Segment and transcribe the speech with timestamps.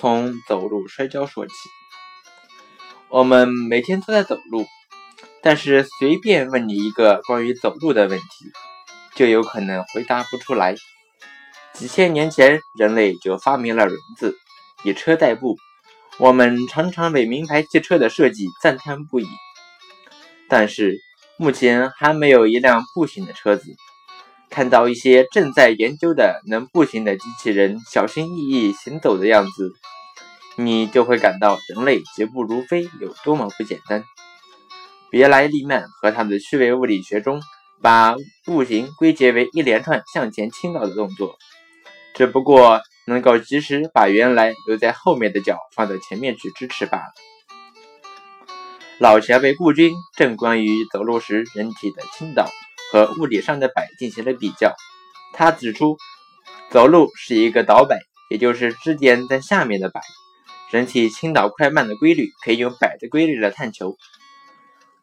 [0.00, 1.52] 从走路摔跤说起。
[3.08, 4.64] 我们每天都在走路，
[5.42, 8.26] 但是随便问你一个关于走路的问题，
[9.16, 10.76] 就有可能回答不出来。
[11.74, 14.36] 几千年前，人类就发明了轮子，
[14.84, 15.56] 以车代步。
[16.18, 19.26] 我们常常为名牌汽车的设计赞叹不已，
[20.48, 20.96] 但是
[21.36, 23.74] 目前还没有一辆步行的车子。
[24.50, 29.72] 看到一些正在研究的能步行的机器人小心翼翼行走的样子。
[30.60, 34.02] 你就会感到人类疾步如飞有多么不简单。
[35.08, 37.40] 别莱利曼和他的趣味物理学中，
[37.80, 41.36] 把步行归结为一连串向前倾倒的动作，
[42.12, 47.12] 只不过能够及时把原来留在后面的脚放在前面去支持罢了。
[48.98, 52.50] 老前辈顾军正关于走路时人体的倾倒
[52.90, 54.74] 和物理上的摆进行了比较。
[55.32, 55.96] 他指出，
[56.68, 60.00] 走路是一个倒摆，也就是支点在下面的摆。
[60.70, 63.96] 人体倾倒快慢的规律可以用摆的规律来探求。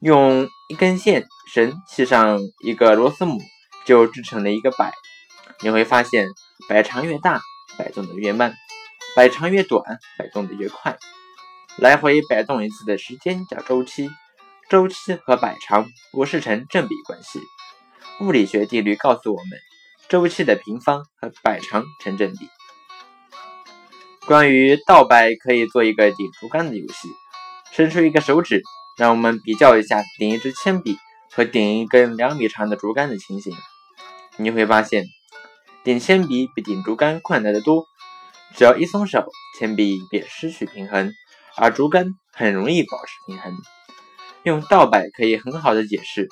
[0.00, 3.40] 用一根线绳系上一个螺丝母，
[3.86, 4.92] 就制成了一个摆。
[5.60, 6.26] 你会发现，
[6.68, 7.40] 摆长越大，
[7.78, 8.50] 摆动的越慢；
[9.14, 10.98] 摆长越短，摆动的越快。
[11.78, 14.10] 来回摆动一次的时间叫周期，
[14.68, 17.40] 周期和摆长不是成正比关系。
[18.20, 19.58] 物理学定律告诉我们，
[20.08, 22.48] 周期的平方和摆长成正比。
[24.26, 27.08] 关于倒摆，可以做一个顶竹竿的游戏。
[27.72, 28.62] 伸出一个手指，
[28.98, 30.96] 让我们比较一下顶一支铅笔
[31.32, 33.52] 和顶一根两米长的竹竿的情形。
[34.36, 35.06] 你会发现，
[35.82, 37.84] 顶铅笔比顶竹竿困难得多。
[38.54, 39.26] 只要一松手，
[39.58, 41.10] 铅笔便失去平衡，
[41.56, 43.52] 而竹竿很容易保持平衡。
[44.44, 46.28] 用倒摆可以很好的解释：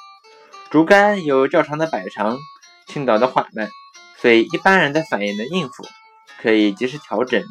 [0.71, 2.39] 竹竿有较长的摆长，
[2.87, 3.69] 倾倒的缓慢，
[4.19, 5.85] 所以一般人的反应能应付，
[6.41, 7.43] 可以及时调整。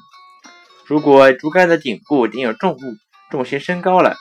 [0.90, 2.80] 如果竹竿的顶部顶有重物，
[3.30, 4.16] 重心升高了，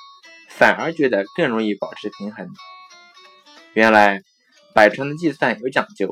[0.50, 2.46] 反而觉得更容易保持平衡。
[3.72, 4.20] 原来
[4.74, 6.10] 摆长的计算有讲究，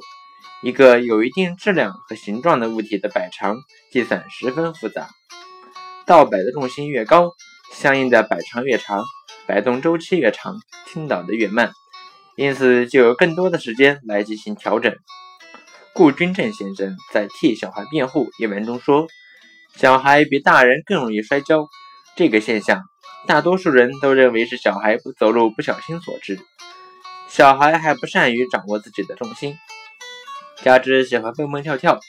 [0.62, 3.58] 一个有一定质量和形状的物体的摆长
[3.92, 5.10] 计算十分复杂。
[6.06, 7.32] 倒摆的重心越高，
[7.74, 9.04] 相应的摆长越长，
[9.46, 10.58] 摆动周期越长，
[10.90, 11.70] 倾倒的越慢，
[12.34, 14.96] 因此就有更多的时间来进行调整。
[15.92, 19.06] 顾君正先生在《替小孩辩护》一文中说。
[19.76, 21.68] 小孩比大人更容易摔跤，
[22.16, 22.82] 这个现象
[23.26, 26.40] 大多数人都认为是小孩不走路不小心所致。
[27.28, 29.54] 小孩还不善于掌握自己的重心，
[30.62, 32.00] 加之喜欢蹦蹦跳跳，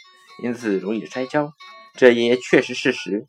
[0.41, 1.51] 因此容易摔跤，
[1.97, 3.25] 这也确实事实。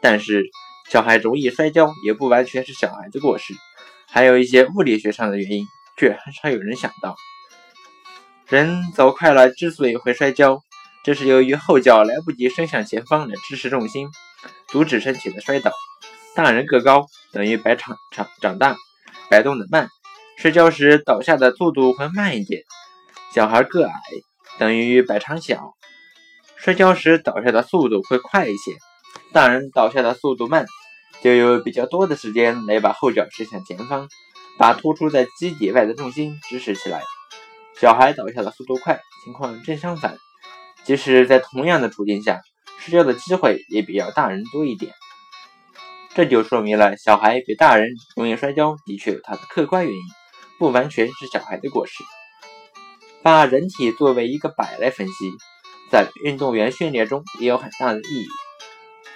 [0.00, 0.46] 但是，
[0.88, 3.52] 小孩容易摔跤也不完全是小孩的过失，
[4.08, 5.66] 还有一些物理学上的原因，
[5.98, 7.14] 却很少有人想到。
[8.48, 10.62] 人走快了之所以会摔跤。
[11.04, 14.08] 这是由于后脚来不及伸向前方来支持重心，
[14.68, 15.72] 阻止身体的摔倒。
[16.34, 18.76] 大人个高等于摆长长长大，
[19.28, 19.88] 摆动的慢，
[20.38, 22.62] 摔跤时倒下的速度会慢一点。
[23.34, 23.92] 小孩个矮
[24.58, 25.74] 等于摆长小，
[26.56, 28.72] 摔跤时倒下的速度会快一些。
[29.32, 30.66] 大人倒下的速度慢，
[31.20, 34.08] 就有比较多的时间来把后脚伸向前方，
[34.56, 37.02] 把突出在基底外的重心支持起来。
[37.80, 40.16] 小孩倒下的速度快，情况正相反。
[40.84, 42.40] 即使在同样的处境下，
[42.78, 44.92] 摔跤的机会也比较大人多一点。
[46.14, 50.00] 这就说明了小孩比大人容易摔跤，的确有它的客观原因，
[50.58, 51.92] 不完全是小孩的过失。
[53.22, 55.12] 把人体作为一个摆来分析，
[55.90, 58.26] 在运动员训练中也有很大的意义。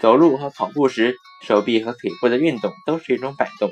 [0.00, 3.70] 走路和跑步时，手臂和腿部的运动都是一种摆动，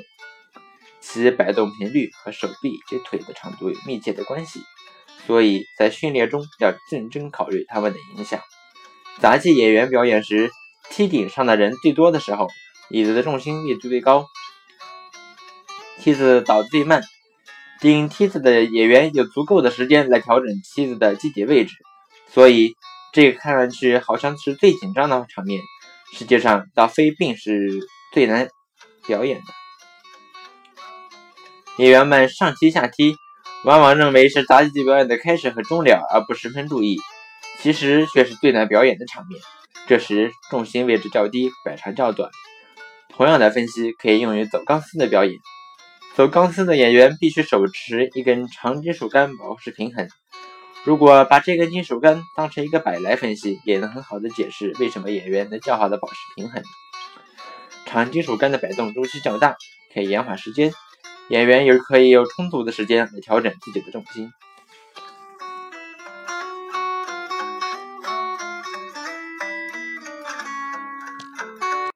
[0.99, 4.59] 其摆动频率和手臂及腿的长度有密切的关系。
[5.27, 8.39] 所以在训练中要认真考虑他们的影响。
[9.19, 10.51] 杂技演员表演时，
[10.89, 12.47] 梯顶上的人最多的时候，
[12.89, 14.27] 椅子的重心位置最高，
[15.99, 17.01] 梯子倒最慢。
[17.79, 21.73] 顶梯子的演员有足够的时间来调整梯子的机体位置，
[22.31, 22.75] 所以
[23.11, 25.61] 这个看上去好像是最紧张的场面，
[26.13, 27.69] 实际上倒非并是
[28.13, 28.47] 最难
[29.07, 29.43] 表演的。
[31.77, 33.15] 演员们上梯下梯。
[33.65, 36.97] 往往认为是杂技表演的开始和终了，而不十分注意，
[37.59, 39.41] 其实却是最难表演的场面。
[39.87, 42.29] 这时重心位置较低，摆长较短。
[43.09, 45.39] 同样的分析可以用于走钢丝的表演。
[46.15, 50.07] 走钢丝的演员必须手持一根长金属杆保持平衡。
[50.83, 56.61] 如果把这根金属杆当成一个摆来分析，也能很好的解释为什么演员能较好的保持平衡。
[57.87, 59.55] 长金属杆的摆动周期较大，
[59.91, 60.71] 可以延缓时间。
[61.29, 64.31] 演员也可以有充足的时间来调整自己的重心。